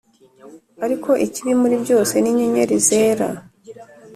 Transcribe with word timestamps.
ariko 0.85 1.09
ikibi 1.25 1.53
muri 1.61 1.75
byose 1.83 2.13
ni 2.19 2.29
inyenyeri 2.31 2.75
zera, 2.87 3.27